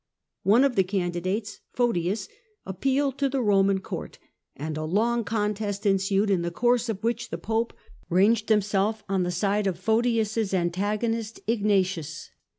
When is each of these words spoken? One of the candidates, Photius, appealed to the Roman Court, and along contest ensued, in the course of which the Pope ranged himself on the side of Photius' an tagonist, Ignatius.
One 0.41 0.63
of 0.63 0.75
the 0.75 0.83
candidates, 0.83 1.59
Photius, 1.73 2.27
appealed 2.65 3.19
to 3.19 3.29
the 3.29 3.43
Roman 3.43 3.81
Court, 3.81 4.17
and 4.55 4.75
along 4.75 5.25
contest 5.25 5.85
ensued, 5.85 6.31
in 6.31 6.41
the 6.41 6.49
course 6.49 6.89
of 6.89 7.03
which 7.03 7.29
the 7.29 7.37
Pope 7.37 7.71
ranged 8.09 8.49
himself 8.49 9.03
on 9.07 9.21
the 9.21 9.29
side 9.29 9.67
of 9.67 9.77
Photius' 9.77 10.55
an 10.55 10.71
tagonist, 10.71 11.41
Ignatius. 11.45 12.31